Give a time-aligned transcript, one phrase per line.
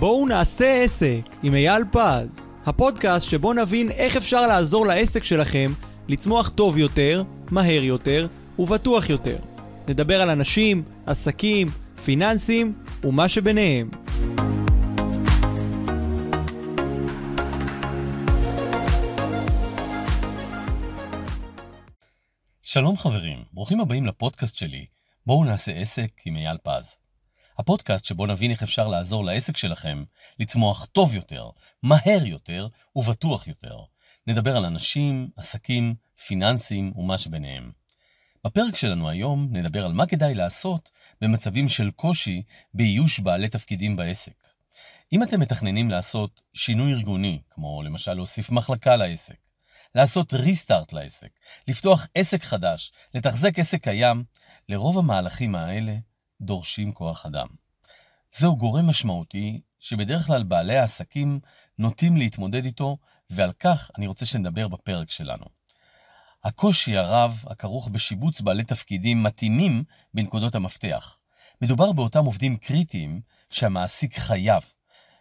[0.00, 5.72] בואו נעשה עסק עם אייל פז, הפודקאסט שבו נבין איך אפשר לעזור לעסק שלכם
[6.08, 8.26] לצמוח טוב יותר, מהר יותר
[8.58, 9.36] ובטוח יותר.
[9.88, 11.68] נדבר על אנשים, עסקים,
[12.04, 12.72] פיננסים
[13.04, 13.90] ומה שביניהם.
[22.62, 24.86] שלום חברים, ברוכים הבאים לפודקאסט שלי,
[25.26, 27.09] בואו נעשה עסק עם אייל פז.
[27.60, 30.04] הפודקאסט שבו נבין איך אפשר לעזור לעסק שלכם
[30.38, 31.50] לצמוח טוב יותר,
[31.82, 33.78] מהר יותר ובטוח יותר.
[34.26, 35.94] נדבר על אנשים, עסקים,
[36.26, 37.70] פיננסים ומה שביניהם.
[38.44, 42.42] בפרק שלנו היום נדבר על מה כדאי לעשות במצבים של קושי
[42.74, 44.44] באיוש בעלי תפקידים בעסק.
[45.12, 49.38] אם אתם מתכננים לעשות שינוי ארגוני, כמו למשל להוסיף מחלקה לעסק,
[49.94, 51.30] לעשות ריסטארט לעסק,
[51.68, 54.24] לפתוח עסק חדש, לתחזק עסק קיים,
[54.68, 55.96] לרוב המהלכים האלה
[56.40, 57.46] דורשים כוח אדם.
[58.32, 61.40] זהו גורם משמעותי שבדרך כלל בעלי העסקים
[61.78, 62.96] נוטים להתמודד איתו,
[63.30, 65.44] ועל כך אני רוצה שנדבר בפרק שלנו.
[66.44, 71.20] הקושי הרב הכרוך בשיבוץ בעלי תפקידים מתאימים בנקודות המפתח.
[71.62, 74.62] מדובר באותם עובדים קריטיים שהמעסיק חייב,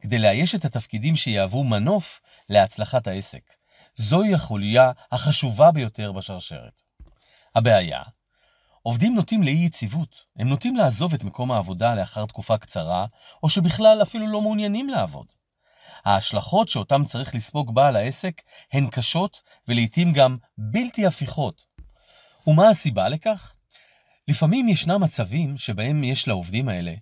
[0.00, 3.54] כדי לאייש את התפקידים שיהוו מנוף להצלחת העסק.
[3.96, 6.82] זוהי החוליה החשובה ביותר בשרשרת.
[7.54, 8.02] הבעיה,
[8.82, 13.06] עובדים נוטים לאי יציבות, הם נוטים לעזוב את מקום העבודה לאחר תקופה קצרה,
[13.42, 15.26] או שבכלל אפילו לא מעוניינים לעבוד.
[16.04, 21.64] ההשלכות שאותם צריך לספוג בעל העסק הן קשות ולעיתים גם בלתי הפיכות.
[22.46, 23.54] ומה הסיבה לכך?
[24.28, 26.94] לפעמים ישנם מצבים שבהם יש לעובדים האלה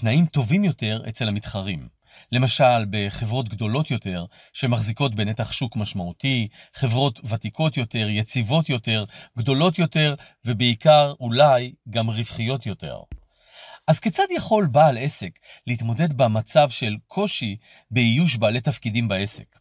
[0.00, 1.95] תנאים טובים יותר אצל המתחרים.
[2.32, 9.04] למשל, בחברות גדולות יותר, שמחזיקות בנתח שוק משמעותי, חברות ותיקות יותר, יציבות יותר,
[9.38, 12.98] גדולות יותר, ובעיקר, אולי, גם רווחיות יותר.
[13.86, 17.56] אז כיצד יכול בעל עסק להתמודד במצב של קושי
[17.90, 19.56] באיוש בעלי תפקידים בעסק?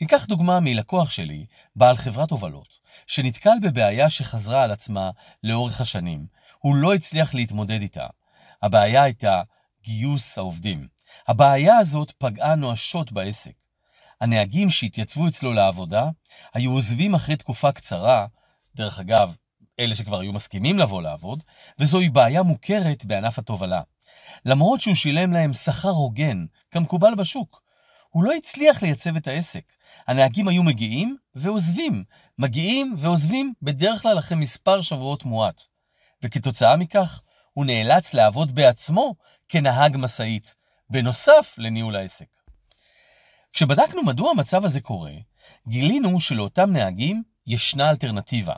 [0.00, 5.10] ניקח דוגמה מלקוח שלי, בעל חברת הובלות, שנתקל בבעיה שחזרה על עצמה
[5.42, 6.26] לאורך השנים.
[6.58, 8.06] הוא לא הצליח להתמודד איתה.
[8.62, 9.42] הבעיה הייתה
[9.84, 10.86] גיוס העובדים.
[11.28, 13.52] הבעיה הזאת פגעה נואשות בעסק.
[14.20, 16.08] הנהגים שהתייצבו אצלו לעבודה
[16.54, 18.26] היו עוזבים אחרי תקופה קצרה,
[18.74, 19.36] דרך אגב,
[19.80, 21.42] אלה שכבר היו מסכימים לבוא לעבוד,
[21.78, 23.80] וזוהי בעיה מוכרת בענף התובלה.
[24.44, 27.62] למרות שהוא שילם להם שכר הוגן, כמקובל בשוק.
[28.08, 29.72] הוא לא הצליח לייצב את העסק.
[30.06, 32.04] הנהגים היו מגיעים ועוזבים,
[32.38, 35.62] מגיעים ועוזבים בדרך כלל אחרי מספר שבועות מועט.
[36.22, 37.20] וכתוצאה מכך,
[37.52, 39.14] הוא נאלץ לעבוד בעצמו
[39.48, 40.54] כנהג משאית,
[40.90, 42.26] בנוסף לניהול העסק.
[43.52, 45.12] כשבדקנו מדוע המצב הזה קורה,
[45.68, 48.54] גילינו שלאותם נהגים ישנה אלטרנטיבה,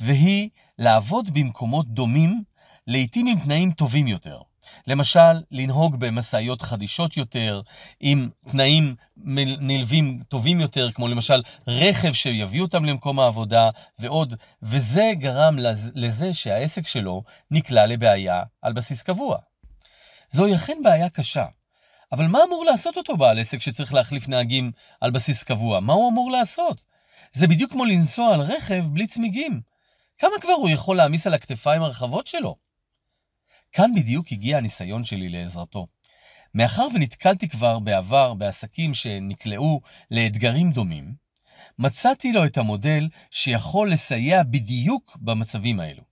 [0.00, 2.42] והיא לעבוד במקומות דומים,
[2.86, 4.40] לעתים עם תנאים טובים יותר.
[4.86, 7.60] למשל, לנהוג במשאיות חדישות יותר,
[8.00, 8.94] עם תנאים
[9.60, 15.56] נלווים טובים יותר, כמו למשל רכב שיביא אותם למקום העבודה ועוד, וזה גרם
[15.94, 19.38] לזה שהעסק שלו נקלע לבעיה על בסיס קבוע.
[20.30, 21.46] זוהי אכן בעיה קשה,
[22.12, 25.80] אבל מה אמור לעשות אותו בעל עסק שצריך להחליף נהגים על בסיס קבוע?
[25.80, 26.84] מה הוא אמור לעשות?
[27.32, 29.60] זה בדיוק כמו לנסוע על רכב בלי צמיגים.
[30.18, 32.56] כמה כבר הוא יכול להעמיס על הכתפיים הרחבות שלו?
[33.72, 35.86] כאן בדיוק הגיע הניסיון שלי לעזרתו.
[36.54, 41.14] מאחר ונתקלתי כבר בעבר בעסקים שנקלעו לאתגרים דומים,
[41.78, 46.02] מצאתי לו את המודל שיכול לסייע בדיוק במצבים האלו.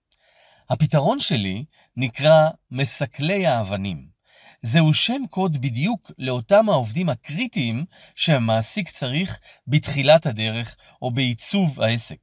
[0.71, 1.65] הפתרון שלי
[1.97, 4.18] נקרא מסכלי האבנים.
[4.63, 12.19] זהו שם קוד בדיוק לאותם העובדים הקריטיים שהמעסיק צריך בתחילת הדרך או בעיצוב העסק.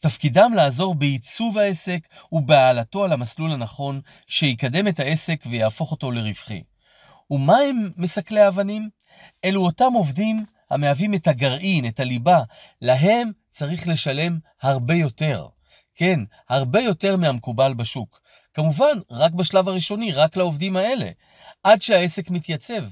[0.00, 1.98] תפקידם לעזור בעיצוב העסק
[2.32, 6.62] ובהעלתו על המסלול הנכון שיקדם את העסק ויהפוך אותו לרווחי.
[7.30, 8.88] ומה הם מסכלי האבנים?
[9.44, 12.42] אלו אותם עובדים המהווים את הגרעין, את הליבה,
[12.82, 15.46] להם צריך לשלם הרבה יותר.
[15.94, 18.20] כן, הרבה יותר מהמקובל בשוק.
[18.54, 21.10] כמובן, רק בשלב הראשוני, רק לעובדים האלה,
[21.64, 22.84] עד שהעסק מתייצב.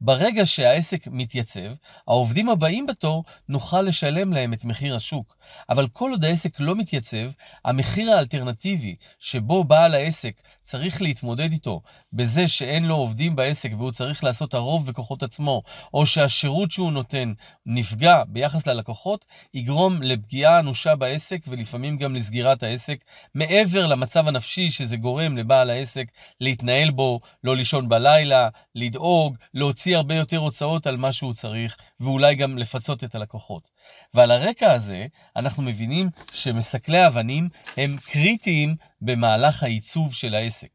[0.00, 1.74] ברגע שהעסק מתייצב,
[2.08, 5.36] העובדים הבאים בתור נוכל לשלם להם את מחיר השוק.
[5.68, 7.30] אבל כל עוד העסק לא מתייצב,
[7.64, 11.80] המחיר האלטרנטיבי שבו בעל העסק צריך להתמודד איתו
[12.12, 15.62] בזה שאין לו עובדים בעסק והוא צריך לעשות הרוב בכוחות עצמו,
[15.94, 17.32] או שהשירות שהוא נותן
[17.66, 19.24] נפגע ביחס ללקוחות,
[19.54, 23.04] יגרום לפגיעה אנושה בעסק ולפעמים גם לסגירת העסק,
[23.34, 26.06] מעבר למצב הנפשי שזה גורם לבעל העסק
[26.40, 32.34] להתנהל בו, לא לישון בלילה, לדאוג, להוציא הרבה יותר הוצאות על מה שהוא צריך, ואולי
[32.34, 33.68] גם לפצות את הלקוחות.
[34.14, 40.68] ועל הרקע הזה, אנחנו מבינים שמסכלי אבנים הם קריטיים במהלך העיצוב של העסק.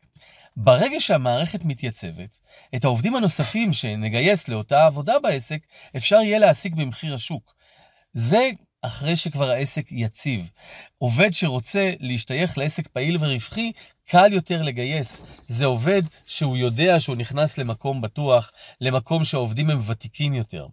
[0.58, 2.40] ברגע שהמערכת מתייצבת,
[2.76, 5.60] את העובדים הנוספים שנגייס לאותה עבודה בעסק,
[5.98, 7.56] אפשר יהיה להעסיק במחיר השוק.
[8.14, 8.50] זה
[8.82, 10.50] אחרי שכבר העסק יציב.
[10.98, 13.72] עובד שרוצה להשתייך לעסק פעיל ורווחי,
[14.06, 15.22] קל יותר לגייס.
[15.48, 20.68] זה עובד שהוא יודע שהוא נכנס למקום בטוח, למקום שהעובדים הם ותיקים יותר.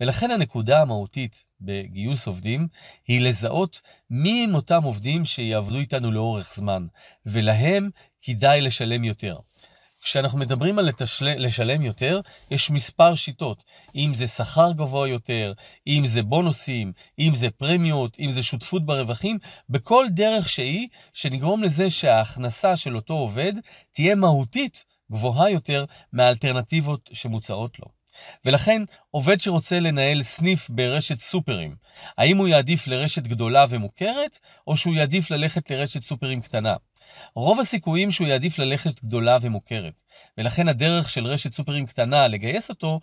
[0.00, 2.68] ולכן הנקודה המהותית בגיוס עובדים
[3.08, 3.80] היא לזהות
[4.10, 6.86] מי הם אותם עובדים שיעבדו איתנו לאורך זמן,
[7.26, 7.90] ולהם
[8.22, 9.36] כדאי לשלם יותר.
[10.02, 11.34] כשאנחנו מדברים על לתשל...
[11.38, 12.20] לשלם יותר,
[12.50, 13.64] יש מספר שיטות.
[13.94, 15.52] אם זה שכר גבוה יותר,
[15.86, 19.38] אם זה בונוסים, אם זה פרמיות, אם זה שותפות ברווחים,
[19.68, 23.52] בכל דרך שהיא, שנגרום לזה שההכנסה של אותו עובד
[23.90, 27.86] תהיה מהותית גבוהה יותר מהאלטרנטיבות שמוצעות לו.
[28.44, 31.76] ולכן, עובד שרוצה לנהל סניף ברשת סופרים,
[32.18, 36.74] האם הוא יעדיף לרשת גדולה ומוכרת, או שהוא יעדיף ללכת לרשת סופרים קטנה?
[37.34, 40.02] רוב הסיכויים שהוא יעדיף ללכת גדולה ומוכרת,
[40.38, 43.00] ולכן הדרך של רשת סופרים קטנה לגייס אותו,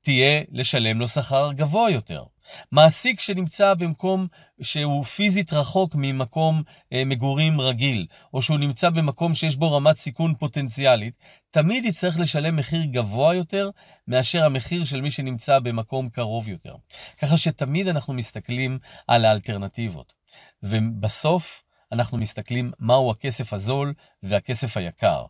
[0.00, 2.24] תהיה לשלם לו שכר גבוה יותר.
[2.72, 4.26] מעסיק שנמצא במקום
[4.62, 6.62] שהוא פיזית רחוק ממקום
[6.92, 11.18] אה, מגורים רגיל, או שהוא נמצא במקום שיש בו רמת סיכון פוטנציאלית,
[11.50, 13.70] תמיד יצטרך לשלם מחיר גבוה יותר
[14.08, 16.74] מאשר המחיר של מי שנמצא במקום קרוב יותר.
[17.18, 20.14] ככה שתמיד אנחנו מסתכלים על האלטרנטיבות.
[20.62, 21.62] ובסוף,
[21.92, 25.24] אנחנו מסתכלים מהו הכסף הזול והכסף היקר.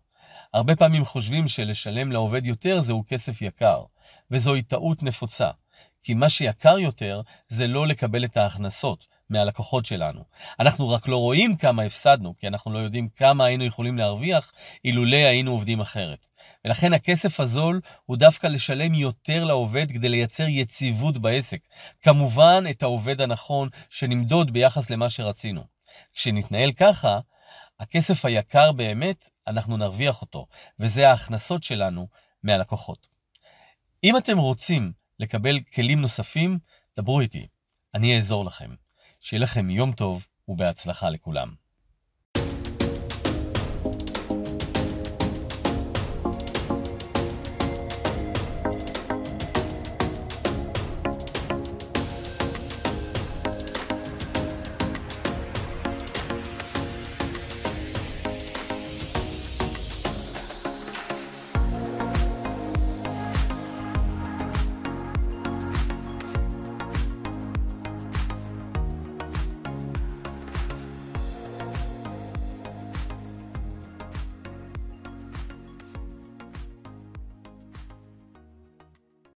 [0.54, 3.82] הרבה פעמים חושבים שלשלם לעובד יותר זהו כסף יקר,
[4.30, 5.50] וזוהי טעות נפוצה.
[6.02, 10.24] כי מה שיקר יותר זה לא לקבל את ההכנסות מהלקוחות שלנו.
[10.60, 14.52] אנחנו רק לא רואים כמה הפסדנו, כי אנחנו לא יודעים כמה היינו יכולים להרוויח
[14.84, 16.26] אילולא היינו עובדים אחרת.
[16.64, 21.60] ולכן הכסף הזול הוא דווקא לשלם יותר לעובד כדי לייצר יציבות בעסק.
[22.02, 25.71] כמובן את העובד הנכון שנמדוד ביחס למה שרצינו.
[26.14, 27.20] כשנתנהל ככה,
[27.80, 30.46] הכסף היקר באמת, אנחנו נרוויח אותו,
[30.78, 32.08] וזה ההכנסות שלנו
[32.42, 33.08] מהלקוחות.
[34.04, 36.58] אם אתם רוצים לקבל כלים נוספים,
[36.96, 37.46] דברו איתי,
[37.94, 38.74] אני אעזור לכם.
[39.20, 41.61] שיהיה לכם יום טוב ובהצלחה לכולם.